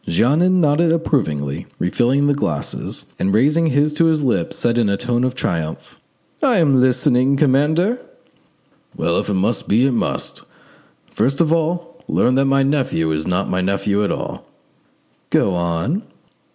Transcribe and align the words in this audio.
Jeannin 0.07 0.59
nodded 0.59 0.91
approvingly, 0.91 1.67
refilled 1.77 2.27
the 2.27 2.33
glasses, 2.33 3.05
and 3.19 3.31
raising 3.35 3.67
his 3.67 3.93
to 3.93 4.05
his 4.05 4.23
lips, 4.23 4.55
said 4.57 4.79
in 4.79 4.89
a 4.89 4.97
tone 4.97 5.23
of 5.23 5.35
triumph— 5.35 5.99
"I 6.41 6.57
am 6.57 6.81
listening, 6.81 7.37
commander." 7.37 7.99
"Well, 8.97 9.19
if 9.19 9.29
it 9.29 9.35
must 9.35 9.67
be, 9.67 9.85
it 9.85 9.91
must. 9.93 10.43
First 11.11 11.39
of 11.39 11.53
all, 11.53 12.03
learn 12.07 12.33
that 12.33 12.45
my 12.45 12.63
nephew 12.63 13.11
is 13.11 13.27
not 13.27 13.47
my 13.47 13.61
nephew 13.61 14.03
at 14.03 14.11
all." 14.11 14.47
"Go 15.29 15.53
on." 15.53 16.01